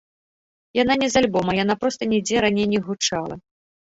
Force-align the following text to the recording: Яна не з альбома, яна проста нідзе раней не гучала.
Яна 0.81 0.93
не 1.01 1.09
з 1.15 1.21
альбома, 1.21 1.51
яна 1.63 1.75
проста 1.83 2.01
нідзе 2.15 2.37
раней 2.47 2.67
не 2.73 2.79
гучала. 2.89 3.33